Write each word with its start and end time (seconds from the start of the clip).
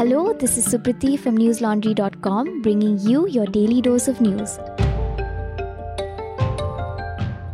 Hello, 0.00 0.32
this 0.32 0.56
is 0.56 0.66
Supriti 0.66 1.18
from 1.18 1.36
newslaundry.com 1.36 2.62
bringing 2.62 2.98
you 3.00 3.28
your 3.28 3.44
daily 3.44 3.82
dose 3.82 4.08
of 4.08 4.18
news. 4.22 4.58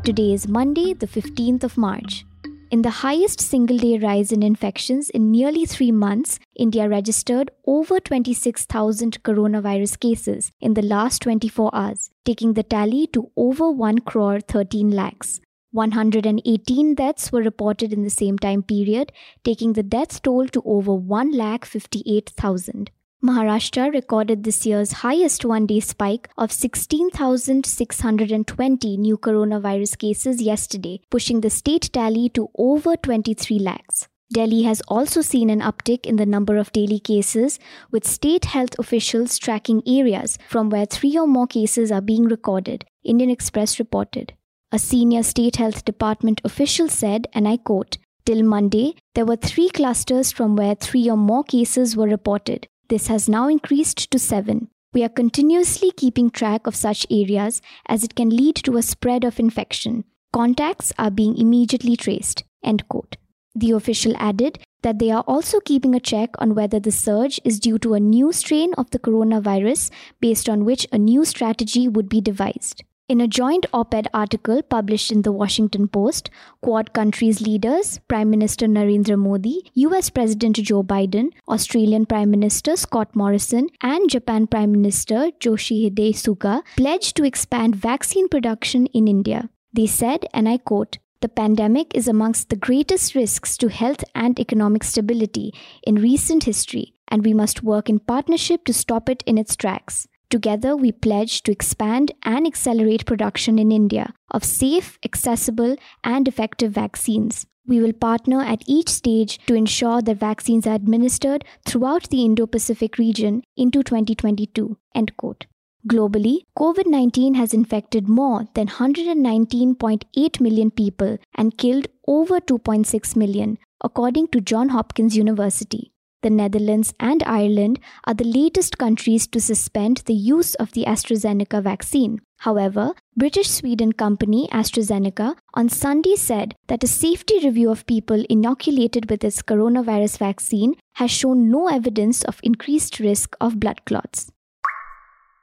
Today 0.05 0.33
is 0.33 0.47
Monday, 0.47 0.95
the 0.95 1.09
15th 1.09 1.65
of 1.65 1.77
March. 1.77 2.25
In 2.71 2.83
the 2.83 3.03
highest 3.03 3.41
single 3.41 3.77
day 3.77 3.99
rise 3.99 4.31
in 4.31 4.45
infections 4.45 5.11
in 5.11 5.33
nearly 5.33 5.67
three 5.67 5.91
months, 5.91 6.39
India 6.55 6.89
registered 6.89 7.51
over 7.67 7.99
26,000 7.99 9.25
coronavirus 9.25 9.99
cases 9.99 10.53
in 10.61 10.75
the 10.75 10.83
last 10.83 11.23
24 11.23 11.75
hours, 11.75 12.11
taking 12.25 12.53
the 12.53 12.63
tally 12.63 13.09
to 13.09 13.29
over 13.37 13.73
1 13.73 13.99
crore 14.03 14.39
13 14.39 14.93
lakhs. 14.93 15.41
118 15.77 16.95
deaths 16.95 17.31
were 17.31 17.43
reported 17.43 17.93
in 17.93 18.03
the 18.03 18.11
same 18.11 18.39
time 18.39 18.63
period, 18.63 19.13
taking 19.45 19.75
the 19.75 19.83
death 19.83 20.23
toll 20.23 20.49
to 20.49 20.63
over 20.65 20.93
1,58,000. 20.93 22.89
Maharashtra 23.23 23.93
recorded 23.93 24.45
this 24.45 24.65
year's 24.65 24.93
highest 24.93 25.45
one 25.45 25.67
day 25.67 25.81
spike 25.81 26.31
of 26.39 26.53
16,620 26.53 28.97
new 28.97 29.19
coronavirus 29.19 29.99
cases 29.99 30.41
yesterday, 30.41 31.01
pushing 31.11 31.41
the 31.41 31.51
state 31.51 31.91
tally 31.93 32.29
to 32.31 32.49
over 32.57 32.97
23 32.97 33.59
lakhs. 33.59 34.09
Delhi 34.33 34.63
has 34.63 34.81
also 34.89 35.21
seen 35.21 35.51
an 35.51 35.61
uptick 35.61 36.07
in 36.07 36.17
the 36.17 36.27
number 36.27 36.57
of 36.57 36.73
daily 36.73 36.99
cases, 36.99 37.61
with 37.91 38.07
state 38.07 38.47
health 38.47 38.77
officials 38.79 39.39
tracking 39.39 39.83
areas 39.87 40.39
from 40.49 40.69
where 40.69 40.87
three 40.87 41.19
or 41.19 41.27
more 41.27 41.47
cases 41.47 41.93
are 41.93 42.01
being 42.01 42.25
recorded, 42.25 42.87
Indian 43.05 43.31
Express 43.31 43.79
reported. 43.79 44.33
A 44.73 44.81
senior 44.81 45.23
state 45.23 45.57
health 45.57 45.85
department 45.85 46.41
official 46.43 46.89
said, 46.89 47.29
and 47.33 47.47
I 47.47 47.57
quote, 47.57 47.99
Till 48.25 48.43
Monday, 48.43 48.97
there 49.15 49.25
were 49.25 49.37
three 49.37 49.69
clusters 49.69 50.33
from 50.33 50.57
where 50.57 50.75
three 50.75 51.09
or 51.09 51.17
more 51.17 51.45
cases 51.45 51.97
were 51.97 52.09
reported. 52.09 52.67
This 52.89 53.07
has 53.07 53.29
now 53.29 53.47
increased 53.47 54.11
to 54.11 54.19
seven. 54.19 54.69
We 54.93 55.05
are 55.05 55.09
continuously 55.09 55.93
keeping 55.93 56.31
track 56.31 56.67
of 56.67 56.75
such 56.75 57.07
areas 57.11 57.63
as 57.87 58.03
it 58.03 58.17
can 58.17 58.31
lead 58.31 58.57
to 58.57 58.77
a 58.77 58.83
spread 58.83 59.23
of 59.23 59.39
infection. 59.39 60.05
Contacts 60.33 60.93
are 60.99 61.13
being 61.13 61.37
immediately 61.37 61.97
traced. 61.97 62.43
End 62.65 62.89
quote. 62.89 63.17
The 63.55 63.71
official 63.71 64.15
added 64.17 64.59
that 64.83 64.99
they 64.99 65.13
are 65.13 65.25
also 65.29 65.61
keeping 65.61 65.95
a 65.95 66.01
check 66.01 66.31
on 66.39 66.57
whether 66.57 66.81
the 66.81 66.91
surge 66.91 67.41
is 67.45 67.61
due 67.61 67.79
to 67.79 67.95
a 67.95 68.01
new 68.01 68.33
strain 68.33 68.75
of 68.75 68.91
the 68.91 68.99
coronavirus, 68.99 69.91
based 70.21 70.49
on 70.49 70.65
which 70.65 70.89
a 70.91 70.99
new 70.99 71.25
strategy 71.25 71.87
would 71.87 72.09
be 72.09 72.21
devised. 72.21 72.83
In 73.09 73.21
a 73.21 73.29
joint 73.29 73.67
op 73.73 73.95
ed 73.95 74.09
article 74.13 74.63
published 74.63 75.13
in 75.13 75.23
the 75.23 75.31
Washington 75.31 75.87
Post, 75.87 76.29
Quad 76.61 76.93
countries' 76.93 77.41
leaders, 77.41 78.01
Prime 78.09 78.29
Minister 78.29 78.67
Narendra 78.67 79.17
Modi, 79.17 79.71
US 79.75 80.11
President 80.11 80.57
Joe 80.57 80.83
Biden, 80.83 81.29
Australian 81.49 82.07
Prime 82.07 82.33
Minister 82.33 82.75
Scott 82.75 83.15
Morrison, 83.15 83.69
and 83.81 84.11
Japan 84.11 84.49
Prime 84.49 84.73
Minister 84.73 85.31
Yoshihide 85.41 86.17
Suga 86.17 86.63
pledged 86.77 87.15
to 87.17 87.25
expand 87.25 87.77
vaccine 87.77 88.29
production 88.29 88.87
in 88.87 89.07
India. 89.07 89.51
They 89.73 89.87
said, 89.87 90.27
and 90.35 90.49
I 90.49 90.59
quote, 90.59 90.99
the 91.21 91.29
pandemic 91.29 91.95
is 91.95 92.09
amongst 92.09 92.49
the 92.49 92.57
greatest 92.57 93.15
risks 93.15 93.57
to 93.59 93.69
health 93.69 94.03
and 94.17 94.41
economic 94.41 94.83
stability 94.83 95.55
in 95.85 95.95
recent 95.95 96.43
history, 96.43 96.95
and 97.07 97.25
we 97.25 97.35
must 97.35 97.63
work 97.63 97.89
in 97.89 98.01
partnership 98.01 98.65
to 98.65 98.73
stop 98.73 99.09
it 99.09 99.23
in 99.27 99.39
its 99.39 99.55
tracks. 99.55 100.09
Together, 100.29 100.77
we 100.77 100.91
pledge 100.91 101.43
to 101.43 101.53
expand 101.53 102.13
and 102.23 102.47
accelerate 102.47 103.07
production 103.07 103.59
in 103.59 103.71
India 103.71 104.13
of 104.31 104.45
safe, 104.45 104.99
accessible, 105.05 105.77
and 106.03 106.27
effective 106.27 106.73
vaccines. 106.73 107.47
We 107.67 107.81
will 107.81 107.93
partner 107.93 108.43
at 108.43 108.63
each 108.67 108.89
stage 108.89 109.39
to 109.47 109.55
ensure 109.55 110.03
that 110.03 110.19
vaccines 110.19 110.67
are 110.67 110.75
administered 110.75 111.45
throughout 111.65 112.11
the 112.11 112.25
Indo 112.25 112.47
Pacific 112.47 112.99
region 112.99 113.43
into 113.57 113.83
2022. 113.83 114.77
End 114.95 115.17
quote. 115.17 115.47
Globally, 115.89 116.39
COVID 116.59 116.87
19 116.87 117.35
has 117.35 117.55
infected 117.55 118.09
more 118.09 118.47
than 118.55 118.67
119.8 118.67 120.41
million 120.41 120.71
people 120.73 121.19
and 121.37 121.57
killed 121.57 121.87
over 122.09 122.41
2.6 122.41 123.17
million, 123.17 123.59
according 123.81 124.29
to 124.29 124.41
Johns 124.41 124.73
Hopkins 124.73 125.17
University 125.17 125.93
the 126.27 126.31
Netherlands, 126.31 126.93
and 126.99 127.23
Ireland 127.25 127.79
are 128.05 128.15
the 128.15 128.25
latest 128.25 128.79
countries 128.79 129.29
to 129.29 129.41
suspend 129.41 129.99
the 130.07 130.15
use 130.15 130.57
of 130.57 130.73
the 130.73 130.85
AstraZeneca 130.85 131.63
vaccine. 131.63 132.21
However, 132.39 132.95
British 133.17 133.49
Sweden 133.49 133.93
company 133.93 134.49
AstraZeneca 134.53 135.37
on 135.55 135.69
Sunday 135.69 136.17
said 136.17 136.57
that 136.67 136.83
a 136.83 136.89
safety 136.89 137.39
review 137.45 137.71
of 137.71 137.87
people 137.87 138.25
inoculated 138.29 139.09
with 139.09 139.23
its 139.23 139.41
coronavirus 139.41 140.19
vaccine 140.19 140.75
has 140.95 141.13
shown 141.13 141.49
no 141.49 141.69
evidence 141.69 142.25
of 142.25 142.41
increased 142.43 142.99
risk 142.99 143.37
of 143.41 143.61
blood 143.61 143.85
clots 143.87 144.33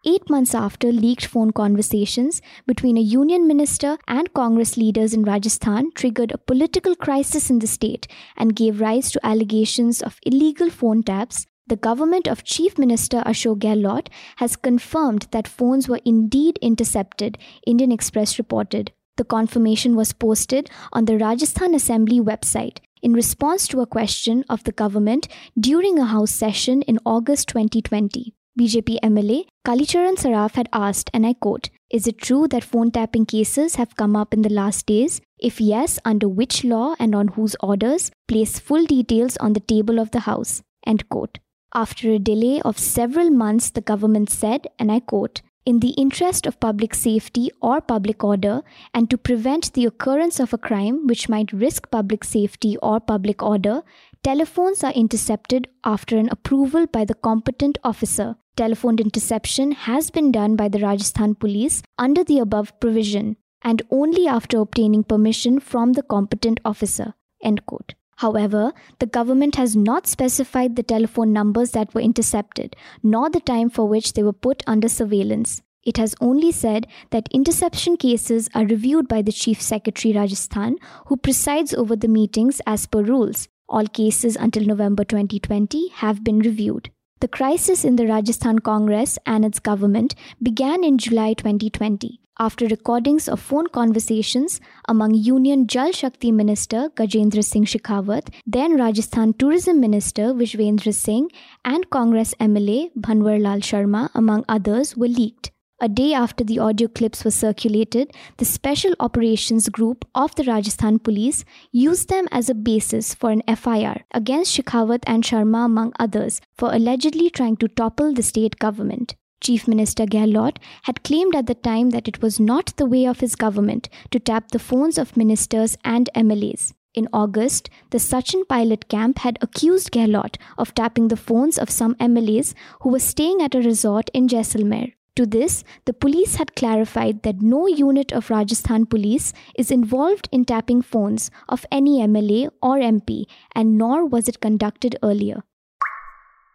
eight 0.06 0.30
months 0.30 0.54
after 0.54 0.92
leaked 0.92 1.26
phone 1.26 1.52
conversations 1.52 2.42
between 2.68 2.98
a 2.98 3.02
union 3.02 3.48
minister 3.48 3.98
and 4.08 4.34
Congress 4.34 4.78
leaders 4.78 5.14
in 5.14 5.24
Rajasthan 5.24 5.92
triggered 5.96 6.32
a 6.32 6.38
political 6.38 6.96
crisis 6.96 7.50
in 7.50 7.60
the 7.60 7.68
state 7.68 8.08
and 8.38 8.56
gave 8.56 8.82
rise 8.82 9.12
to 9.12 9.26
allegations 9.26 10.02
of 10.02 10.20
illegal 10.24 10.70
phone 10.70 11.04
taps, 11.04 11.46
the 11.68 11.78
government 11.78 12.28
of 12.28 12.44
Chief 12.44 12.78
Minister 12.78 13.22
Ashok 13.26 13.60
Gehlot 13.60 14.08
has 14.38 14.58
confirmed 14.58 15.28
that 15.32 15.48
phones 15.48 15.88
were 15.88 16.02
indeed 16.04 16.60
intercepted, 16.62 17.38
Indian 17.66 17.92
Express 17.92 18.38
reported. 18.38 18.92
The 19.16 19.24
confirmation 19.24 19.96
was 19.96 20.12
posted 20.12 20.70
on 20.92 21.06
the 21.06 21.18
Rajasthan 21.18 21.74
Assembly 21.74 22.20
website 22.20 22.80
in 23.02 23.14
response 23.14 23.68
to 23.68 23.80
a 23.80 23.86
question 23.86 24.44
of 24.50 24.64
the 24.64 24.72
government 24.72 25.28
during 25.58 26.00
a 26.00 26.06
House 26.06 26.32
session 26.32 26.82
in 26.82 27.00
August 27.06 27.48
2020. 27.50 28.34
BJP 28.56 29.00
MLA 29.02 29.46
Kalicharan 29.66 30.16
Saraf 30.16 30.54
had 30.54 30.70
asked, 30.72 31.10
and 31.12 31.26
I 31.26 31.34
quote, 31.34 31.72
Is 31.90 32.06
it 32.06 32.20
true 32.20 32.48
that 32.50 32.64
phone 32.64 32.92
tapping 32.92 33.26
cases 33.26 33.78
have 33.78 33.96
come 33.96 34.16
up 34.16 34.32
in 34.32 34.44
the 34.44 34.54
last 34.54 34.86
days? 34.86 35.22
If 35.40 35.60
yes, 35.60 35.98
under 36.06 36.30
which 36.30 36.64
law 36.64 36.94
and 37.00 37.16
on 37.16 37.30
whose 37.30 37.56
orders? 37.62 38.12
Place 38.28 38.60
full 38.60 38.86
details 38.86 39.38
on 39.38 39.54
the 39.54 39.60
table 39.60 39.98
of 39.98 40.12
the 40.12 40.20
House. 40.20 40.62
End 40.86 41.10
quote. 41.10 41.40
After 41.74 42.12
a 42.12 42.20
delay 42.20 42.62
of 42.62 42.78
several 42.78 43.32
months, 43.32 43.72
the 43.72 43.82
government 43.82 44.30
said, 44.30 44.68
and 44.78 44.92
I 44.92 45.00
quote, 45.00 45.42
in 45.66 45.80
the 45.80 45.96
interest 46.06 46.46
of 46.46 46.60
public 46.60 46.94
safety 46.94 47.50
or 47.60 47.82
public 47.82 48.24
order, 48.24 48.62
and 48.94 49.10
to 49.10 49.18
prevent 49.18 49.74
the 49.74 49.86
occurrence 49.86 50.40
of 50.40 50.54
a 50.54 50.60
crime 50.60 51.08
which 51.08 51.28
might 51.28 51.52
risk 51.54 51.90
public 51.90 52.24
safety 52.24 52.78
or 52.84 53.00
public 53.00 53.42
order, 53.42 53.82
telephones 54.24 54.84
are 54.84 54.92
intercepted 54.92 55.70
after 55.84 56.18
an 56.18 56.30
approval 56.30 56.86
by 56.86 57.04
the 57.04 57.16
competent 57.16 57.80
officer 57.84 58.36
Telephone 58.56 59.00
interception 59.00 59.72
has 59.72 60.12
been 60.12 60.32
done 60.32 60.56
by 60.56 60.68
the 60.68 60.78
Rajasthan 60.78 61.34
police 61.34 61.82
under 61.98 62.24
the 62.24 62.38
above 62.38 62.80
provision 62.80 63.36
and 63.64 63.82
only 63.90 64.28
after 64.28 64.60
obtaining 64.60 65.04
permission 65.04 65.60
from 65.60 65.94
the 65.94 66.04
competent 66.04 66.60
officer. 66.64 67.16
End 67.42 67.66
quote. 67.66 67.96
However, 68.18 68.72
the 69.00 69.08
government 69.08 69.56
has 69.56 69.76
not 69.76 70.06
specified 70.06 70.76
the 70.76 70.84
telephone 70.84 71.34
numbers 71.34 71.72
that 71.72 71.96
were 71.96 72.02
intercepted, 72.02 72.76
nor 73.02 73.32
the 73.32 73.40
time 73.40 73.72
for 73.72 73.88
which 73.88 74.14
they 74.14 74.22
were 74.22 74.32
put 74.48 74.62
under 74.68 74.88
surveillance. 74.88 75.64
It 75.84 75.98
has 75.98 76.14
only 76.22 76.52
said 76.52 76.86
that 77.10 77.28
interception 77.32 77.98
cases 77.98 78.50
are 78.54 78.66
reviewed 78.66 79.08
by 79.08 79.24
the 79.24 79.32
Chief 79.32 79.60
Secretary 79.60 80.14
Rajasthan, 80.14 80.78
who 81.08 81.18
presides 81.18 81.74
over 81.74 81.96
the 81.96 82.08
meetings 82.08 82.62
as 82.68 82.86
per 82.86 83.02
rules. 83.02 83.48
All 83.68 83.88
cases 83.88 84.36
until 84.36 84.64
November 84.64 85.04
2020 85.04 85.88
have 85.88 86.24
been 86.24 86.38
reviewed. 86.38 86.92
The 87.24 87.30
crisis 87.30 87.86
in 87.86 87.96
the 87.96 88.06
Rajasthan 88.06 88.60
Congress 88.60 89.18
and 89.26 89.46
its 89.46 89.58
government 89.58 90.14
began 90.42 90.84
in 90.84 90.98
July 90.98 91.32
2020 91.36 92.20
after 92.38 92.66
recordings 92.66 93.30
of 93.30 93.40
phone 93.40 93.68
conversations 93.68 94.60
among 94.90 95.14
Union 95.14 95.66
Jal 95.66 95.94
Shakti 95.94 96.34
Minister 96.34 96.90
Gajendra 96.98 97.42
Singh 97.42 97.64
Shekhawat, 97.64 98.28
then 98.46 98.76
Rajasthan 98.78 99.36
Tourism 99.36 99.80
Minister 99.80 100.34
Vishwendra 100.34 100.94
Singh, 100.94 101.30
and 101.64 101.90
Congress 101.90 102.36
MLA 102.42 102.92
Bhanwar 103.00 103.42
Lal 103.42 103.60
Sharma, 103.60 104.10
among 104.14 104.44
others, 104.50 104.98
were 104.98 105.08
leaked. 105.08 105.53
A 105.84 105.90
day 105.90 106.14
after 106.14 106.46
the 106.46 106.60
audio 106.60 106.88
clips 106.88 107.26
were 107.26 107.32
circulated, 107.32 108.14
the 108.38 108.46
Special 108.46 108.94
Operations 109.02 109.68
Group 109.68 110.06
of 110.16 110.34
the 110.36 110.46
Rajasthan 110.46 111.00
Police 111.00 111.44
used 111.74 112.08
them 112.08 112.30
as 112.32 112.50
a 112.50 112.56
basis 112.56 113.14
for 113.14 113.32
an 113.32 113.42
FIR 113.54 113.98
against 114.12 114.56
Shekhawat 114.58 115.04
and 115.06 115.26
Sharma, 115.26 115.66
among 115.66 115.92
others, 116.00 116.40
for 116.56 116.74
allegedly 116.74 117.30
trying 117.30 117.58
to 117.58 117.68
topple 117.68 118.14
the 118.14 118.24
state 118.24 118.60
government. 118.60 119.16
Chief 119.42 119.68
Minister 119.68 120.06
Gehlot 120.06 120.56
had 120.84 121.04
claimed 121.04 121.36
at 121.36 121.48
the 121.48 121.54
time 121.54 121.90
that 121.90 122.08
it 122.08 122.22
was 122.22 122.40
not 122.40 122.74
the 122.78 122.86
way 122.86 123.06
of 123.06 123.20
his 123.20 123.36
government 123.36 123.90
to 124.12 124.22
tap 124.22 124.52
the 124.52 124.60
phones 124.60 124.98
of 124.98 125.18
ministers 125.18 125.78
and 125.84 126.10
MLAs. 126.16 126.72
In 126.94 127.10
August, 127.12 127.70
the 127.90 127.98
Sachin 127.98 128.48
Pilot 128.48 128.88
camp 128.88 129.20
had 129.20 129.38
accused 129.42 129.92
Gehlot 129.92 130.38
of 130.58 130.74
tapping 130.76 131.10
the 131.10 131.18
phones 131.18 131.58
of 131.58 131.70
some 131.70 131.96
MLAs 131.96 132.54
who 132.80 132.90
were 132.90 133.00
staying 133.00 133.42
at 133.42 133.54
a 133.54 133.60
resort 133.60 134.10
in 134.14 134.30
Jaisalmer. 134.30 134.94
To 135.16 135.28
this, 135.28 135.64
the 135.86 135.94
police 135.94 136.36
had 136.38 136.56
clarified 136.56 137.22
that 137.22 137.42
no 137.42 137.68
unit 137.68 138.12
of 138.12 138.32
Rajasthan 138.32 138.88
police 138.88 139.32
is 139.56 139.70
involved 139.70 140.28
in 140.32 140.44
tapping 140.44 140.82
phones 140.82 141.30
of 141.48 141.68
any 141.72 142.00
MLA 142.00 142.50
or 142.64 142.78
MP, 142.78 143.26
and 143.54 143.78
nor 143.78 144.06
was 144.08 144.28
it 144.28 144.40
conducted 144.40 144.98
earlier. 145.04 145.44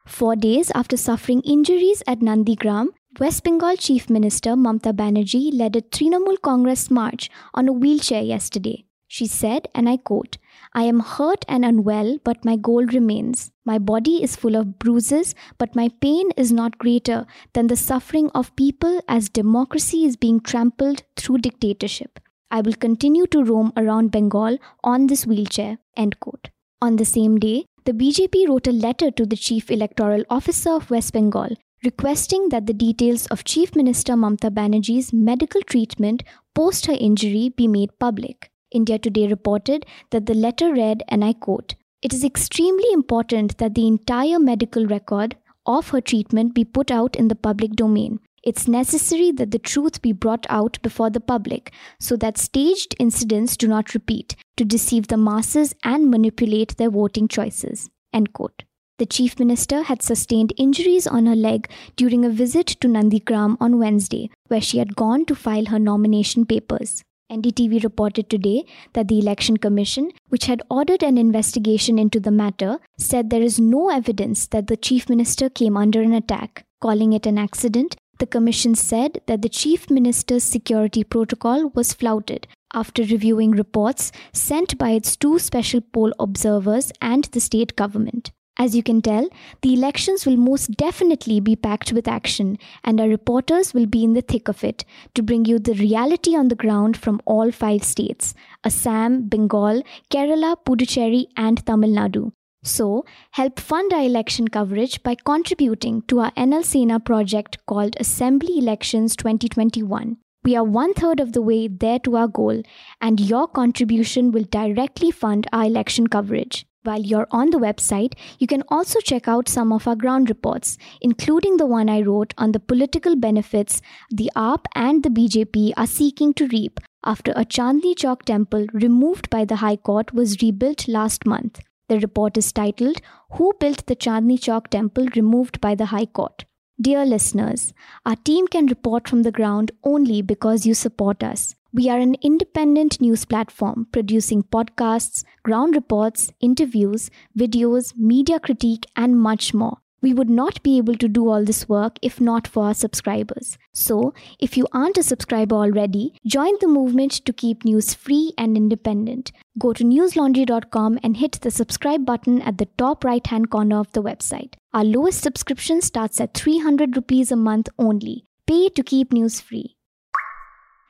Four 0.08 0.34
days 0.34 0.72
after 0.74 0.96
suffering 0.96 1.40
injuries 1.42 2.02
at 2.08 2.18
Nandigram, 2.18 2.88
West 3.20 3.44
Bengal 3.44 3.76
Chief 3.76 4.10
Minister 4.10 4.56
Mamta 4.56 4.92
Banerjee 4.92 5.56
led 5.56 5.76
a 5.76 5.82
Trinamool 5.82 6.40
Congress 6.42 6.90
march 6.90 7.30
on 7.54 7.68
a 7.68 7.72
wheelchair 7.72 8.22
yesterday. 8.22 8.87
She 9.08 9.26
said, 9.26 9.68
and 9.74 9.88
I 9.88 9.96
quote, 9.96 10.36
I 10.74 10.82
am 10.84 11.00
hurt 11.00 11.44
and 11.48 11.64
unwell, 11.64 12.18
but 12.22 12.44
my 12.44 12.56
goal 12.56 12.84
remains. 12.84 13.50
My 13.64 13.78
body 13.78 14.22
is 14.22 14.36
full 14.36 14.54
of 14.54 14.78
bruises, 14.78 15.34
but 15.56 15.74
my 15.74 15.88
pain 16.02 16.30
is 16.36 16.52
not 16.52 16.78
greater 16.78 17.26
than 17.54 17.68
the 17.68 17.76
suffering 17.76 18.30
of 18.34 18.54
people 18.54 19.00
as 19.08 19.30
democracy 19.30 20.04
is 20.04 20.16
being 20.16 20.40
trampled 20.40 21.02
through 21.16 21.38
dictatorship. 21.38 22.20
I 22.50 22.60
will 22.60 22.74
continue 22.74 23.26
to 23.28 23.42
roam 23.42 23.72
around 23.76 24.10
Bengal 24.10 24.58
on 24.84 25.06
this 25.06 25.26
wheelchair. 25.26 25.78
End 25.96 26.20
quote. 26.20 26.50
On 26.82 26.96
the 26.96 27.04
same 27.06 27.38
day, 27.38 27.64
the 27.86 27.92
BJP 27.92 28.48
wrote 28.48 28.66
a 28.66 28.72
letter 28.72 29.10
to 29.10 29.24
the 29.24 29.36
Chief 29.36 29.70
Electoral 29.70 30.24
Officer 30.28 30.72
of 30.72 30.90
West 30.90 31.14
Bengal 31.14 31.56
requesting 31.84 32.48
that 32.48 32.66
the 32.66 32.74
details 32.74 33.26
of 33.26 33.44
Chief 33.44 33.74
Minister 33.76 34.14
Mamta 34.14 34.50
Banerjee's 34.50 35.12
medical 35.12 35.62
treatment 35.62 36.24
post 36.54 36.86
her 36.86 36.96
injury 36.98 37.50
be 37.56 37.68
made 37.68 37.96
public. 37.98 38.50
India 38.70 38.98
Today 38.98 39.26
reported 39.26 39.86
that 40.10 40.26
the 40.26 40.34
letter 40.34 40.72
read, 40.72 41.02
and 41.08 41.24
I 41.24 41.32
quote, 41.32 41.74
It 42.02 42.12
is 42.12 42.24
extremely 42.24 42.92
important 42.92 43.58
that 43.58 43.74
the 43.74 43.86
entire 43.86 44.38
medical 44.38 44.86
record 44.86 45.36
of 45.66 45.90
her 45.90 46.00
treatment 46.00 46.54
be 46.54 46.64
put 46.64 46.90
out 46.90 47.16
in 47.16 47.28
the 47.28 47.34
public 47.34 47.72
domain. 47.72 48.20
It's 48.42 48.68
necessary 48.68 49.32
that 49.32 49.50
the 49.50 49.58
truth 49.58 50.00
be 50.00 50.12
brought 50.12 50.46
out 50.48 50.78
before 50.82 51.10
the 51.10 51.20
public 51.20 51.72
so 51.98 52.16
that 52.16 52.38
staged 52.38 52.94
incidents 52.98 53.56
do 53.56 53.66
not 53.66 53.94
repeat 53.94 54.36
to 54.56 54.64
deceive 54.64 55.08
the 55.08 55.16
masses 55.16 55.74
and 55.84 56.10
manipulate 56.10 56.76
their 56.76 56.90
voting 56.90 57.28
choices. 57.28 57.90
End 58.12 58.32
quote. 58.32 58.64
The 58.98 59.06
chief 59.06 59.38
minister 59.38 59.82
had 59.82 60.02
sustained 60.02 60.52
injuries 60.56 61.06
on 61.06 61.26
her 61.26 61.36
leg 61.36 61.70
during 61.94 62.24
a 62.24 62.30
visit 62.30 62.66
to 62.80 62.88
Nandigram 62.88 63.56
on 63.60 63.78
Wednesday, 63.78 64.30
where 64.48 64.60
she 64.60 64.78
had 64.78 64.96
gone 64.96 65.24
to 65.26 65.36
file 65.36 65.66
her 65.66 65.78
nomination 65.78 66.44
papers. 66.44 67.04
NDTV 67.30 67.82
reported 67.84 68.30
today 68.30 68.64
that 68.94 69.08
the 69.08 69.18
Election 69.18 69.58
Commission, 69.58 70.10
which 70.28 70.46
had 70.46 70.62
ordered 70.70 71.02
an 71.02 71.18
investigation 71.18 71.98
into 71.98 72.18
the 72.18 72.30
matter, 72.30 72.78
said 72.96 73.28
there 73.28 73.42
is 73.42 73.60
no 73.60 73.90
evidence 73.90 74.46
that 74.46 74.66
the 74.66 74.76
Chief 74.76 75.08
Minister 75.10 75.50
came 75.50 75.76
under 75.76 76.00
an 76.00 76.14
attack. 76.14 76.64
Calling 76.80 77.12
it 77.12 77.26
an 77.26 77.36
accident, 77.36 77.96
the 78.18 78.26
Commission 78.26 78.74
said 78.74 79.20
that 79.26 79.42
the 79.42 79.48
Chief 79.48 79.90
Minister's 79.90 80.42
security 80.42 81.04
protocol 81.04 81.70
was 81.74 81.92
flouted 81.92 82.46
after 82.72 83.02
reviewing 83.02 83.50
reports 83.50 84.10
sent 84.32 84.78
by 84.78 84.90
its 84.90 85.16
two 85.16 85.38
special 85.38 85.80
poll 85.80 86.12
observers 86.18 86.92
and 87.00 87.24
the 87.24 87.40
state 87.40 87.76
government. 87.76 88.30
As 88.60 88.74
you 88.74 88.82
can 88.82 89.00
tell, 89.00 89.28
the 89.62 89.72
elections 89.72 90.26
will 90.26 90.36
most 90.36 90.72
definitely 90.72 91.38
be 91.38 91.54
packed 91.54 91.92
with 91.92 92.08
action, 92.08 92.58
and 92.82 93.00
our 93.00 93.08
reporters 93.08 93.72
will 93.72 93.86
be 93.86 94.02
in 94.02 94.14
the 94.14 94.20
thick 94.20 94.48
of 94.48 94.64
it 94.64 94.84
to 95.14 95.22
bring 95.22 95.44
you 95.44 95.60
the 95.60 95.74
reality 95.74 96.34
on 96.34 96.48
the 96.48 96.56
ground 96.56 96.96
from 96.96 97.20
all 97.24 97.52
five 97.52 97.84
states 97.84 98.34
Assam, 98.64 99.28
Bengal, 99.28 99.84
Kerala, 100.10 100.56
Puducherry, 100.64 101.26
and 101.36 101.64
Tamil 101.64 101.90
Nadu. 101.90 102.32
So, 102.64 103.04
help 103.30 103.60
fund 103.60 103.92
our 103.92 104.02
election 104.02 104.48
coverage 104.48 105.04
by 105.04 105.14
contributing 105.14 106.02
to 106.08 106.18
our 106.18 106.32
NL 106.32 106.64
Sena 106.64 106.98
project 106.98 107.58
called 107.66 107.94
Assembly 108.00 108.58
Elections 108.58 109.14
2021. 109.14 110.16
We 110.44 110.56
are 110.56 110.64
one 110.64 110.94
third 110.94 111.20
of 111.20 111.32
the 111.32 111.42
way 111.42 111.68
there 111.68 112.00
to 112.00 112.16
our 112.16 112.26
goal, 112.26 112.62
and 113.00 113.20
your 113.20 113.46
contribution 113.46 114.32
will 114.32 114.44
directly 114.44 115.12
fund 115.12 115.46
our 115.52 115.64
election 115.64 116.08
coverage. 116.08 116.66
While 116.88 117.02
you're 117.02 117.28
on 117.30 117.50
the 117.50 117.58
website, 117.58 118.14
you 118.38 118.46
can 118.46 118.62
also 118.68 119.00
check 119.00 119.28
out 119.28 119.46
some 119.46 119.72
of 119.72 119.86
our 119.86 119.94
ground 119.94 120.30
reports, 120.30 120.78
including 121.02 121.58
the 121.58 121.66
one 121.66 121.90
I 121.90 122.00
wrote 122.00 122.32
on 122.38 122.52
the 122.52 122.60
political 122.60 123.14
benefits 123.14 123.82
the 124.10 124.30
AAP 124.34 124.64
and 124.74 125.02
the 125.02 125.10
BJP 125.10 125.74
are 125.76 125.86
seeking 125.86 126.32
to 126.34 126.46
reap 126.46 126.80
after 127.04 127.32
a 127.32 127.44
Chandni 127.44 127.94
Chowk 127.94 128.22
temple 128.22 128.64
removed 128.72 129.28
by 129.28 129.44
the 129.44 129.56
High 129.56 129.76
Court 129.76 130.14
was 130.14 130.40
rebuilt 130.40 130.88
last 130.88 131.26
month. 131.26 131.60
The 131.90 131.98
report 131.98 132.38
is 132.38 132.52
titled 132.52 133.02
Who 133.32 133.52
Built 133.60 133.84
the 133.84 133.96
Chandni 133.96 134.38
Chowk 134.38 134.68
Temple 134.68 135.08
Removed 135.14 135.60
by 135.60 135.74
the 135.74 135.92
High 135.92 136.06
Court? 136.06 136.46
Dear 136.80 137.04
listeners, 137.04 137.74
our 138.06 138.16
team 138.16 138.46
can 138.46 138.64
report 138.64 139.08
from 139.08 139.24
the 139.24 139.32
ground 139.32 139.72
only 139.84 140.22
because 140.22 140.64
you 140.64 140.72
support 140.72 141.22
us. 141.22 141.54
We 141.78 141.88
are 141.90 142.00
an 142.00 142.16
independent 142.22 143.00
news 143.00 143.24
platform 143.24 143.86
producing 143.92 144.42
podcasts, 144.42 145.22
ground 145.44 145.76
reports, 145.76 146.32
interviews, 146.40 147.08
videos, 147.38 147.96
media 147.96 148.40
critique, 148.40 148.86
and 148.96 149.16
much 149.16 149.54
more. 149.54 149.76
We 150.02 150.12
would 150.12 150.28
not 150.28 150.60
be 150.64 150.76
able 150.78 150.96
to 150.96 151.06
do 151.06 151.28
all 151.28 151.44
this 151.44 151.68
work 151.68 152.00
if 152.02 152.20
not 152.20 152.48
for 152.48 152.64
our 152.64 152.74
subscribers. 152.74 153.58
So, 153.74 154.12
if 154.40 154.56
you 154.56 154.66
aren't 154.72 154.98
a 154.98 155.04
subscriber 155.04 155.54
already, 155.54 156.14
join 156.26 156.54
the 156.60 156.66
movement 156.66 157.12
to 157.24 157.32
keep 157.32 157.64
news 157.64 157.94
free 157.94 158.32
and 158.36 158.56
independent. 158.56 159.30
Go 159.56 159.72
to 159.72 159.84
newslaundry.com 159.84 160.98
and 161.04 161.16
hit 161.16 161.40
the 161.42 161.52
subscribe 161.52 162.04
button 162.04 162.42
at 162.42 162.58
the 162.58 162.66
top 162.76 163.04
right 163.04 163.24
hand 163.24 163.50
corner 163.50 163.78
of 163.78 163.92
the 163.92 164.02
website. 164.02 164.54
Our 164.74 164.82
lowest 164.82 165.22
subscription 165.22 165.80
starts 165.80 166.20
at 166.20 166.34
300 166.34 166.96
rupees 166.96 167.30
a 167.30 167.36
month 167.36 167.68
only. 167.78 168.24
Pay 168.48 168.70
to 168.70 168.82
keep 168.82 169.12
news 169.12 169.40
free. 169.40 169.77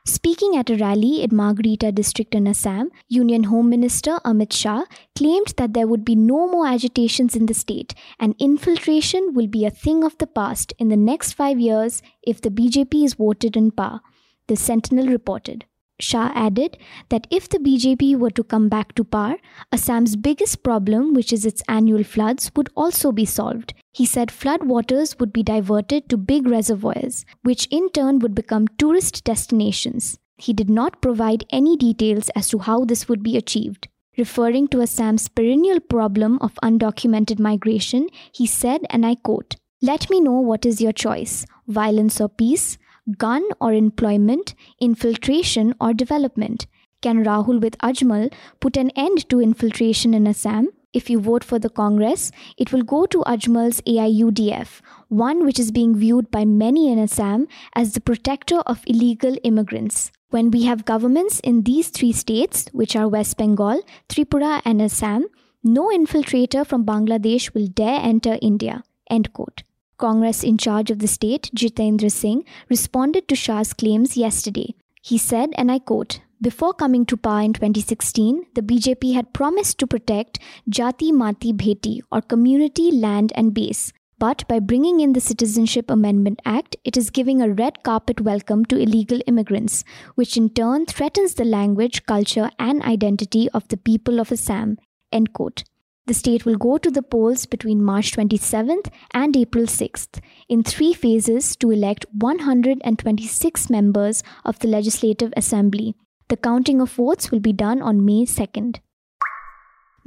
Speaking 0.09 0.57
at 0.57 0.71
a 0.71 0.75
rally 0.75 1.21
in 1.21 1.35
Margherita 1.35 1.91
district 1.91 2.33
in 2.33 2.47
Assam, 2.47 2.89
Union 3.09 3.43
Home 3.43 3.69
Minister 3.69 4.17
Amit 4.25 4.51
Shah 4.51 4.85
claimed 5.15 5.53
that 5.57 5.75
there 5.75 5.85
would 5.85 6.03
be 6.03 6.15
no 6.15 6.47
more 6.49 6.65
agitations 6.65 7.35
in 7.35 7.45
the 7.45 7.53
state 7.53 7.93
and 8.19 8.33
infiltration 8.39 9.35
will 9.35 9.45
be 9.45 9.65
a 9.65 9.69
thing 9.69 10.03
of 10.03 10.17
the 10.17 10.25
past 10.25 10.73
in 10.79 10.87
the 10.87 10.97
next 10.97 11.33
five 11.33 11.59
years 11.59 12.01
if 12.23 12.41
the 12.41 12.49
BJP 12.49 13.05
is 13.05 13.13
voted 13.13 13.55
in 13.55 13.69
power. 13.69 14.01
The 14.47 14.55
Sentinel 14.55 15.05
reported. 15.05 15.65
Shah 15.99 16.31
added 16.33 16.77
that 17.09 17.27
if 17.29 17.49
the 17.49 17.57
BJP 17.57 18.17
were 18.17 18.29
to 18.31 18.43
come 18.43 18.69
back 18.69 18.95
to 18.95 19.03
power, 19.03 19.35
Assam's 19.71 20.15
biggest 20.15 20.63
problem, 20.63 21.13
which 21.13 21.33
is 21.33 21.45
its 21.45 21.61
annual 21.67 22.03
floods, 22.03 22.51
would 22.55 22.69
also 22.75 23.11
be 23.11 23.25
solved. 23.25 23.73
He 23.91 24.05
said 24.05 24.31
flood 24.31 24.63
waters 24.63 25.19
would 25.19 25.33
be 25.33 25.43
diverted 25.43 26.09
to 26.09 26.17
big 26.17 26.47
reservoirs, 26.47 27.25
which 27.43 27.67
in 27.69 27.89
turn 27.89 28.19
would 28.19 28.33
become 28.33 28.67
tourist 28.77 29.23
destinations. 29.23 30.17
He 30.37 30.53
did 30.53 30.69
not 30.69 31.01
provide 31.01 31.45
any 31.49 31.75
details 31.75 32.29
as 32.35 32.47
to 32.49 32.59
how 32.59 32.85
this 32.85 33.09
would 33.09 33.21
be 33.21 33.35
achieved. 33.35 33.89
Referring 34.17 34.67
to 34.69 34.81
Assam's 34.81 35.27
perennial 35.27 35.79
problem 35.79 36.39
of 36.39 36.59
undocumented 36.63 37.39
migration, 37.39 38.07
he 38.31 38.45
said, 38.45 38.81
and 38.89 39.05
I 39.05 39.15
quote, 39.15 39.55
Let 39.81 40.09
me 40.09 40.19
know 40.21 40.39
what 40.39 40.65
is 40.65 40.81
your 40.81 40.93
choice 40.93 41.45
violence 41.67 42.19
or 42.19 42.27
peace, 42.27 42.77
gun 43.17 43.43
or 43.59 43.73
employment, 43.73 44.55
infiltration 44.79 45.73
or 45.79 45.93
development. 45.93 46.67
Can 47.01 47.23
Rahul 47.23 47.61
with 47.61 47.77
Ajmal 47.79 48.33
put 48.59 48.75
an 48.75 48.91
end 48.91 49.29
to 49.29 49.39
infiltration 49.39 50.13
in 50.13 50.27
Assam? 50.27 50.69
If 50.91 51.09
you 51.09 51.19
vote 51.19 51.43
for 51.43 51.59
the 51.59 51.69
Congress, 51.69 52.31
it 52.57 52.73
will 52.73 52.81
go 52.81 53.05
to 53.05 53.19
Ajmal's 53.19 53.79
AIUDF, 53.81 54.81
one 55.07 55.45
which 55.45 55.59
is 55.59 55.71
being 55.71 55.95
viewed 55.95 56.31
by 56.31 56.45
many 56.45 56.91
in 56.91 56.97
Assam 56.97 57.47
as 57.75 57.93
the 57.93 58.01
protector 58.01 58.57
of 58.65 58.83
illegal 58.87 59.37
immigrants. 59.43 60.11
When 60.29 60.51
we 60.51 60.63
have 60.63 60.85
governments 60.85 61.39
in 61.39 61.63
these 61.63 61.89
three 61.89 62.11
states, 62.11 62.67
which 62.71 62.95
are 62.95 63.07
West 63.07 63.37
Bengal, 63.37 63.81
Tripura, 64.09 64.61
and 64.65 64.81
Assam, 64.81 65.27
no 65.63 65.89
infiltrator 65.89 66.65
from 66.65 66.85
Bangladesh 66.85 67.53
will 67.53 67.67
dare 67.67 67.99
enter 68.01 68.37
India. 68.41 68.83
End 69.09 69.31
quote. 69.33 69.63
Congress 69.99 70.43
in 70.43 70.57
charge 70.57 70.89
of 70.89 70.99
the 70.99 71.07
state, 71.07 71.51
Jitendra 71.53 72.11
Singh, 72.11 72.43
responded 72.69 73.27
to 73.27 73.35
Shah's 73.35 73.73
claims 73.73 74.17
yesterday. 74.17 74.73
He 75.03 75.17
said, 75.17 75.51
and 75.55 75.71
I 75.71 75.79
quote, 75.79 76.21
before 76.41 76.73
coming 76.73 77.05
to 77.07 77.17
power 77.17 77.41
in 77.41 77.51
2016, 77.51 78.45
the 78.55 78.61
BJP 78.61 79.13
had 79.13 79.33
promised 79.33 79.77
to 79.79 79.87
protect 79.87 80.39
Jati 80.69 81.11
Mati 81.11 81.51
Bheti 81.51 81.99
or 82.11 82.21
community 82.21 82.91
land 82.91 83.33
and 83.35 83.53
base. 83.53 83.91
But 84.17 84.47
by 84.47 84.59
bringing 84.59 85.01
in 85.01 85.13
the 85.13 85.21
Citizenship 85.21 85.89
Amendment 85.89 86.41
Act, 86.45 86.75
it 86.83 86.97
is 86.97 87.09
giving 87.09 87.41
a 87.41 87.53
red 87.53 87.83
carpet 87.83 88.21
welcome 88.21 88.65
to 88.65 88.77
illegal 88.77 89.19
immigrants, 89.27 89.83
which 90.15 90.37
in 90.37 90.49
turn 90.49 90.85
threatens 90.85 91.33
the 91.33 91.45
language, 91.45 92.05
culture, 92.05 92.49
and 92.57 92.81
identity 92.83 93.49
of 93.53 93.67
the 93.67 93.77
people 93.77 94.19
of 94.19 94.31
Assam. 94.31 94.77
End 95.11 95.33
quote. 95.33 95.63
The 96.09 96.15
state 96.15 96.43
will 96.43 96.55
go 96.55 96.79
to 96.79 96.89
the 96.89 97.03
polls 97.03 97.45
between 97.45 97.83
March 97.83 98.13
27th 98.13 98.89
and 99.13 99.37
April 99.37 99.65
6th 99.65 100.19
in 100.47 100.63
three 100.63 100.91
phases 100.91 101.55
to 101.57 101.69
elect 101.69 102.07
126 102.17 103.69
members 103.69 104.23
of 104.43 104.57
the 104.57 104.67
Legislative 104.67 105.31
Assembly. 105.37 105.93
The 106.29 106.37
counting 106.37 106.81
of 106.81 106.93
votes 106.93 107.29
will 107.29 107.39
be 107.39 107.53
done 107.53 107.83
on 107.83 108.03
May 108.03 108.25
2nd. 108.25 108.79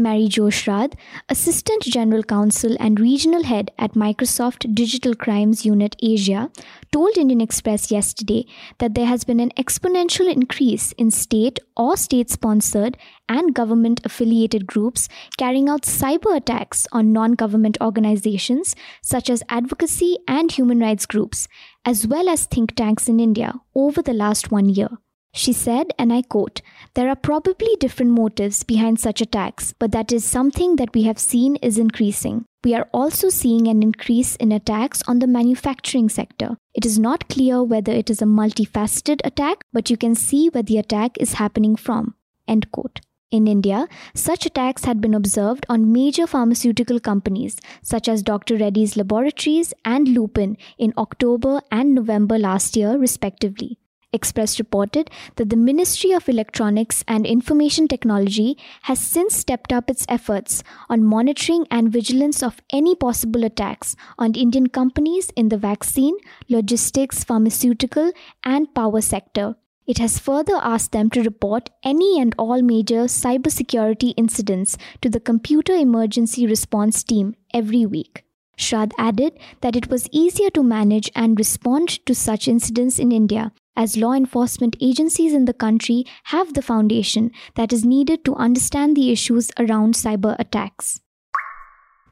Mary 0.02 0.26
Jo 0.28 0.44
Schrade, 0.50 0.94
Assistant 1.28 1.82
General 1.82 2.22
Counsel 2.22 2.76
and 2.80 2.98
Regional 2.98 3.44
Head 3.44 3.70
at 3.78 3.94
Microsoft 3.94 4.74
Digital 4.74 5.14
Crimes 5.14 5.64
Unit 5.64 5.94
Asia, 6.02 6.50
told 6.90 7.16
Indian 7.16 7.40
Express 7.40 7.90
yesterday 7.90 8.44
that 8.78 8.94
there 8.94 9.06
has 9.06 9.24
been 9.24 9.40
an 9.40 9.50
exponential 9.50 10.30
increase 10.30 10.92
in 10.92 11.10
state 11.10 11.60
or 11.76 11.96
state 11.96 12.30
sponsored 12.30 12.96
and 13.28 13.54
government 13.54 14.00
affiliated 14.04 14.66
groups 14.66 15.08
carrying 15.38 15.68
out 15.68 15.82
cyber 15.82 16.36
attacks 16.36 16.86
on 16.92 17.12
non 17.12 17.32
government 17.32 17.78
organizations 17.80 18.74
such 19.02 19.30
as 19.30 19.42
advocacy 19.48 20.18
and 20.26 20.52
human 20.52 20.80
rights 20.80 21.06
groups, 21.06 21.46
as 21.84 22.06
well 22.06 22.28
as 22.28 22.46
think 22.46 22.74
tanks 22.74 23.08
in 23.08 23.20
India 23.20 23.54
over 23.74 24.02
the 24.02 24.12
last 24.12 24.50
one 24.50 24.68
year. 24.68 24.90
She 25.34 25.52
said, 25.54 25.92
and 25.98 26.12
I 26.12 26.22
quote, 26.22 26.60
There 26.94 27.08
are 27.08 27.16
probably 27.16 27.74
different 27.80 28.12
motives 28.12 28.64
behind 28.64 29.00
such 29.00 29.22
attacks, 29.22 29.72
but 29.78 29.90
that 29.92 30.12
is 30.12 30.24
something 30.24 30.76
that 30.76 30.92
we 30.94 31.04
have 31.04 31.18
seen 31.18 31.56
is 31.56 31.78
increasing. 31.78 32.44
We 32.62 32.74
are 32.74 32.88
also 32.92 33.30
seeing 33.30 33.66
an 33.66 33.82
increase 33.82 34.36
in 34.36 34.52
attacks 34.52 35.02
on 35.08 35.18
the 35.18 35.26
manufacturing 35.26 36.10
sector. 36.10 36.58
It 36.74 36.84
is 36.84 36.98
not 36.98 37.28
clear 37.28 37.62
whether 37.62 37.92
it 37.92 38.10
is 38.10 38.20
a 38.20 38.26
multifaceted 38.26 39.20
attack, 39.24 39.64
but 39.72 39.88
you 39.88 39.96
can 39.96 40.14
see 40.14 40.48
where 40.48 40.62
the 40.62 40.78
attack 40.78 41.16
is 41.18 41.34
happening 41.34 41.76
from. 41.76 42.14
End 42.46 42.70
quote. 42.70 43.00
In 43.32 43.48
India, 43.48 43.88
such 44.14 44.44
attacks 44.44 44.84
had 44.84 45.00
been 45.00 45.14
observed 45.14 45.64
on 45.66 45.90
major 45.90 46.26
pharmaceutical 46.26 47.00
companies 47.00 47.56
such 47.80 48.06
as 48.06 48.22
Dr. 48.22 48.58
Reddy's 48.58 48.94
Laboratories 48.94 49.72
and 49.86 50.06
Lupin 50.06 50.58
in 50.76 50.92
October 50.98 51.62
and 51.70 51.94
November 51.94 52.38
last 52.38 52.76
year, 52.76 52.98
respectively. 52.98 53.78
Express 54.12 54.58
reported 54.58 55.10
that 55.36 55.48
the 55.48 55.56
Ministry 55.56 56.12
of 56.12 56.28
Electronics 56.28 57.02
and 57.08 57.24
Information 57.24 57.88
Technology 57.88 58.58
has 58.82 58.98
since 58.98 59.34
stepped 59.34 59.72
up 59.72 59.88
its 59.88 60.04
efforts 60.06 60.62
on 60.90 61.02
monitoring 61.02 61.66
and 61.70 61.90
vigilance 61.90 62.42
of 62.42 62.60
any 62.70 62.94
possible 62.94 63.42
attacks 63.42 63.96
on 64.18 64.34
Indian 64.34 64.68
companies 64.68 65.30
in 65.34 65.48
the 65.48 65.56
vaccine, 65.56 66.14
logistics, 66.50 67.24
pharmaceutical, 67.24 68.12
and 68.44 68.74
power 68.74 69.00
sector. 69.00 69.56
It 69.86 69.96
has 69.96 70.18
further 70.18 70.56
asked 70.62 70.92
them 70.92 71.08
to 71.10 71.22
report 71.22 71.70
any 71.82 72.20
and 72.20 72.34
all 72.38 72.60
major 72.60 73.04
cybersecurity 73.04 74.12
incidents 74.18 74.76
to 75.00 75.08
the 75.08 75.20
Computer 75.20 75.74
Emergency 75.74 76.46
Response 76.46 77.02
Team 77.02 77.34
every 77.54 77.86
week. 77.86 78.24
Schrade 78.58 78.92
added 78.98 79.38
that 79.62 79.74
it 79.74 79.88
was 79.88 80.08
easier 80.12 80.50
to 80.50 80.62
manage 80.62 81.10
and 81.14 81.38
respond 81.38 81.88
to 82.06 82.14
such 82.14 82.46
incidents 82.46 82.98
in 82.98 83.10
India 83.10 83.52
as 83.76 83.96
law 83.96 84.12
enforcement 84.12 84.76
agencies 84.80 85.32
in 85.32 85.44
the 85.44 85.54
country 85.54 86.04
have 86.24 86.54
the 86.54 86.62
foundation 86.62 87.30
that 87.54 87.72
is 87.72 87.84
needed 87.84 88.24
to 88.24 88.34
understand 88.34 88.96
the 88.96 89.10
issues 89.10 89.50
around 89.58 89.94
cyber 89.94 90.36
attacks. 90.38 91.00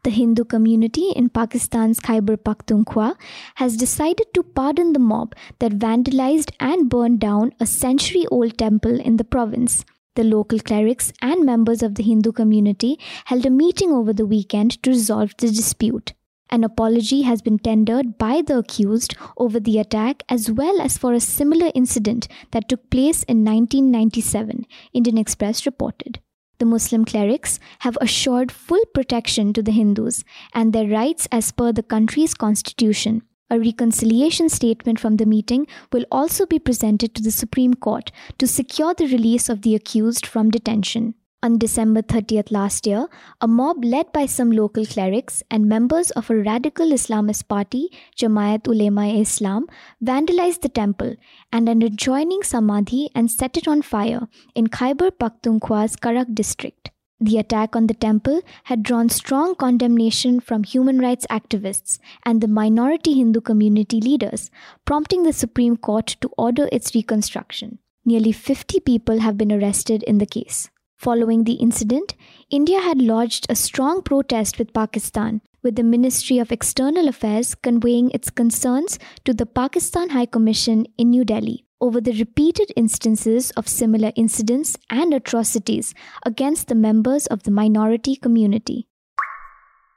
The 0.03 0.11
Hindu 0.11 0.45
community 0.45 1.11
in 1.11 1.29
Pakistan's 1.29 2.01
Khyber 2.01 2.39
Pakhtunkhwa 2.39 3.17
has 3.57 3.77
decided 3.77 4.33
to 4.33 4.43
pardon 4.43 4.95
the 4.95 4.99
mob 4.99 5.35
that 5.59 5.79
vandalized 5.79 6.53
and 6.59 6.89
burned 6.89 7.21
down 7.21 7.53
a 7.61 7.67
century 7.67 8.25
old 8.31 8.57
temple 8.57 8.99
in 8.99 9.19
the 9.19 9.25
province. 9.25 9.85
The 10.17 10.25
local 10.25 10.59
clerics 10.59 11.13
and 11.21 11.45
members 11.45 11.83
of 11.83 11.97
the 11.97 12.03
Hindu 12.03 12.33
community 12.33 12.99
held 13.27 13.45
a 13.45 13.51
meeting 13.51 13.93
over 13.93 14.15
the 14.15 14.25
weekend 14.25 14.83
to 14.83 14.91
resolve 14.91 15.35
the 15.37 15.49
dispute. 15.49 16.15
An 16.53 16.65
apology 16.65 17.23
has 17.23 17.43
been 17.43 17.61
tendered 17.61 18.19
by 18.19 18.43
the 18.43 18.59
accused 18.59 19.15
over 19.37 19.61
the 19.61 19.79
attack 19.79 20.25
as 20.29 20.51
well 20.51 20.81
as 20.81 20.99
for 20.99 21.13
a 21.13 21.21
similar 21.21 21.71
incident 21.77 22.27
that 22.51 22.69
took 22.69 22.91
place 22.91 23.23
in 23.23 23.45
1997, 23.45 24.67
Indian 24.93 25.17
Express 25.17 25.65
reported. 25.65 26.19
The 26.59 26.67
Muslim 26.67 27.05
clerics 27.05 27.61
have 27.81 27.97
assured 28.01 28.51
full 28.51 28.85
protection 28.93 29.53
to 29.53 29.63
the 29.63 29.71
Hindus 29.71 30.25
and 30.53 30.73
their 30.73 30.89
rights 30.89 31.29
as 31.31 31.53
per 31.53 31.73
the 31.73 31.85
country's 31.85 32.35
constitution. 32.35 33.23
A 33.49 33.59
reconciliation 33.59 34.49
statement 34.49 34.99
from 34.99 35.17
the 35.17 35.27
meeting 35.27 35.69
will 35.93 36.05
also 36.11 36.47
be 36.47 36.59
presented 36.59 37.15
to 37.15 37.23
the 37.23 37.31
Supreme 37.31 37.75
Court 37.75 38.11
to 38.39 38.47
secure 38.47 38.93
the 38.93 39.07
release 39.07 39.49
of 39.49 39.63
the 39.63 39.75
accused 39.77 40.27
from 40.27 40.51
detention. 40.51 41.15
On 41.43 41.57
December 41.57 42.03
30th 42.03 42.51
last 42.51 42.87
year, 42.87 43.07
a 43.41 43.49
mob 43.49 43.83
led 43.83 44.13
by 44.13 44.27
some 44.27 44.51
local 44.53 44.85
clerics 44.85 45.43
and 45.51 45.67
members 45.67 46.11
of 46.11 46.29
a 46.29 46.37
radical 46.37 46.91
Islamist 46.91 47.49
party, 47.49 47.91
Jamaat 48.15 48.67
Ulema 48.67 49.07
Islam, 49.07 49.67
vandalized 50.05 50.61
the 50.61 50.69
temple 50.69 51.15
and 51.51 51.67
an 51.67 51.81
adjoining 51.81 52.43
samadhi 52.43 53.09
and 53.15 53.31
set 53.31 53.57
it 53.57 53.67
on 53.67 53.81
fire 53.81 54.29
in 54.55 54.67
Khyber 54.67 55.11
Pakhtunkhwa's 55.11 55.97
Karak 55.97 56.35
district. 56.35 56.91
The 57.21 57.39
attack 57.39 57.75
on 57.75 57.87
the 57.87 57.95
temple 57.95 58.43
had 58.65 58.83
drawn 58.83 59.09
strong 59.09 59.55
condemnation 59.55 60.41
from 60.41 60.65
human 60.65 60.99
rights 60.99 61.27
activists 61.31 61.99
and 62.23 62.43
the 62.43 62.49
minority 62.49 63.15
Hindu 63.15 63.41
community 63.41 63.99
leaders, 63.99 64.51
prompting 64.85 65.23
the 65.23 65.33
Supreme 65.33 65.79
Court 65.79 66.19
to 66.21 66.31
order 66.37 66.69
its 66.71 66.95
reconstruction. 66.95 67.79
Nearly 68.05 68.33
50 68.33 68.81
people 68.81 69.21
have 69.21 69.39
been 69.39 69.51
arrested 69.51 70.03
in 70.03 70.19
the 70.19 70.27
case. 70.27 70.69
Following 71.01 71.45
the 71.45 71.55
incident, 71.55 72.15
India 72.51 72.79
had 72.79 73.01
lodged 73.01 73.47
a 73.49 73.55
strong 73.55 74.03
protest 74.03 74.59
with 74.59 74.75
Pakistan, 74.75 75.41
with 75.63 75.77
the 75.77 75.83
Ministry 75.83 76.39
of 76.39 76.53
External 76.53 77.09
Affairs 77.09 77.55
conveying 77.55 78.11
its 78.11 78.29
concerns 78.29 78.99
to 79.25 79.33
the 79.33 79.47
Pakistan 79.47 80.11
High 80.11 80.27
Commission 80.27 80.85
in 80.99 81.09
New 81.09 81.25
Delhi 81.25 81.65
over 81.81 82.03
the 82.03 82.13
repeated 82.19 82.71
instances 82.77 83.51
of 83.53 83.67
similar 83.67 84.13
incidents 84.15 84.77
and 84.91 85.15
atrocities 85.15 85.95
against 86.27 86.69
the 86.69 86.75
members 86.75 87.27
of 87.29 87.45
the 87.45 87.51
minority 87.51 88.15
community. 88.15 88.87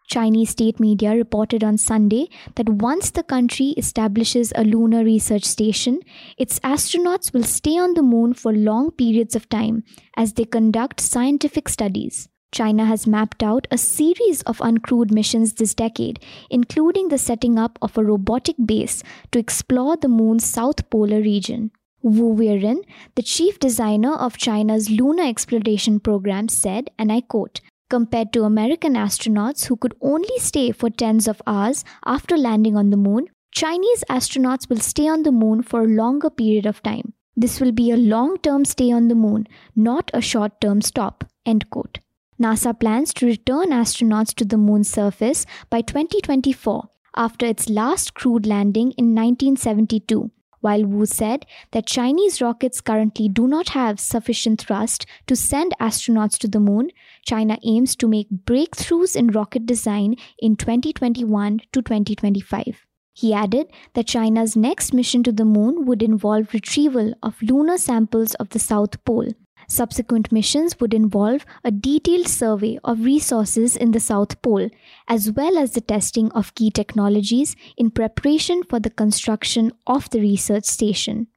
Chinese 0.08 0.50
state 0.50 0.80
media 0.80 1.12
reported 1.12 1.64
on 1.64 1.78
Sunday 1.78 2.30
that 2.56 2.70
once 2.70 3.12
the 3.12 3.24
country 3.24 3.70
establishes 3.78 4.52
a 4.56 4.64
lunar 4.64 5.04
research 5.04 5.44
station, 5.44 6.00
its 6.38 6.60
astronauts 6.60 7.34
will 7.34 7.44
stay 7.44 7.78
on 7.78 7.94
the 7.94 8.04
moon 8.04 8.34
for 8.34 8.54
long 8.54 8.92
periods 8.92 9.36
of 9.36 9.50
time 9.50 9.84
as 10.16 10.34
they 10.34 10.46
conduct 10.46 11.00
scientific 11.00 11.70
studies. 11.70 12.28
China 12.52 12.86
has 12.86 13.08
mapped 13.08 13.42
out 13.42 13.66
a 13.72 13.78
series 13.80 14.44
of 14.44 14.60
uncrewed 14.60 15.12
missions 15.12 15.54
this 15.54 15.74
decade, 15.74 16.24
including 16.52 17.08
the 17.08 17.18
setting 17.18 17.58
up 17.58 17.80
of 17.82 17.98
a 17.98 18.04
robotic 18.04 18.56
base 18.64 19.02
to 19.32 19.40
explore 19.40 19.98
the 19.98 20.08
moon's 20.08 20.46
south 20.46 20.88
polar 20.92 21.20
region. 21.20 21.72
Wu 22.04 22.36
Weiren, 22.36 22.84
the 23.16 23.24
chief 23.24 23.58
designer 23.60 24.14
of 24.14 24.38
China's 24.38 24.92
lunar 24.92 25.24
exploration 25.24 26.00
program, 26.00 26.50
said, 26.50 26.92
and 27.00 27.12
I 27.12 27.22
quote, 27.22 27.62
compared 27.94 28.34
to 28.34 28.44
American 28.44 28.96
astronauts 28.96 29.66
who 29.66 29.76
could 29.76 29.94
only 30.02 30.38
stay 30.40 30.72
for 30.72 30.90
tens 30.90 31.28
of 31.28 31.44
hours 31.46 31.86
after 32.14 32.36
landing 32.36 32.76
on 32.76 32.90
the 32.90 32.98
moon, 32.98 33.28
Chinese 33.52 34.04
astronauts 34.10 34.68
will 34.68 34.80
stay 34.80 35.08
on 35.08 35.22
the 35.22 35.32
moon 35.32 35.62
for 35.62 35.82
a 35.82 35.96
longer 36.02 36.32
period 36.32 36.66
of 36.66 36.82
time. 36.82 37.14
This 37.36 37.60
will 37.62 37.72
be 37.72 37.92
a 37.92 38.04
long 38.14 38.38
term 38.40 38.66
stay 38.66 38.92
on 38.92 39.10
the 39.10 39.20
moon, 39.26 39.46
not 39.76 40.10
a 40.12 40.22
short 40.22 40.60
term 40.60 40.82
stop. 40.82 41.24
End 41.46 41.70
quote. 41.70 42.00
NASA 42.42 42.74
plans 42.80 43.14
to 43.14 43.28
return 43.28 43.70
astronauts 43.70 44.34
to 44.36 44.46
the 44.46 44.58
moon's 44.58 44.90
surface 44.90 45.46
by 45.70 45.82
2024 45.82 46.90
after 47.16 47.46
its 47.46 47.70
last 47.70 48.16
crewed 48.16 48.48
landing 48.48 48.92
in 49.04 49.14
1972 49.14 50.32
while 50.64 50.86
Wu 50.86 51.06
said 51.06 51.46
that 51.72 51.86
Chinese 51.86 52.42
rockets 52.42 52.80
currently 52.80 53.28
do 53.28 53.48
not 53.48 53.70
have 53.70 54.00
sufficient 54.00 54.62
thrust 54.62 55.06
to 55.28 55.36
send 55.36 55.74
astronauts 55.80 56.38
to 56.38 56.48
the 56.48 56.60
moon, 56.60 56.90
China 57.26 57.58
aims 57.64 57.96
to 57.96 58.08
make 58.08 58.30
breakthroughs 58.30 59.16
in 59.16 59.28
rocket 59.28 59.66
design 59.66 60.16
in 60.40 60.56
2021 60.56 61.60
to 61.72 61.82
2025. 61.82 62.86
He 63.14 63.34
added 63.34 63.68
that 63.94 64.08
China's 64.08 64.56
next 64.56 64.94
mission 64.94 65.24
to 65.24 65.32
the 65.32 65.46
moon 65.46 65.86
would 65.86 66.02
involve 66.02 66.54
retrieval 66.54 67.14
of 67.22 67.42
lunar 67.42 67.78
samples 67.78 68.34
of 68.36 68.50
the 68.50 68.60
South 68.60 69.04
Pole. 69.06 69.30
Subsequent 69.68 70.32
missions 70.32 70.80
would 70.80 70.94
involve 70.94 71.46
a 71.64 71.72
detailed 71.72 72.28
survey 72.28 72.80
of 72.84 73.06
resources 73.06 73.78
in 73.78 73.92
the 73.92 74.00
South 74.00 74.42
Pole, 74.42 74.70
as 75.08 75.32
well 75.32 75.58
as 75.58 75.72
the 75.72 75.82
testing 75.82 76.32
of 76.32 76.56
key 76.56 76.70
technologies 76.70 77.56
in 77.78 77.92
preparation 77.92 78.64
for 78.64 78.80
the 78.80 78.90
construction 78.90 79.72
of 79.88 80.10
the 80.10 80.20
research 80.20 80.66
station. 80.66 81.28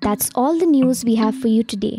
That's 0.00 0.30
all 0.34 0.58
the 0.58 0.66
news 0.66 1.04
we 1.04 1.16
have 1.16 1.36
for 1.36 1.48
you 1.48 1.62
today. 1.62 1.98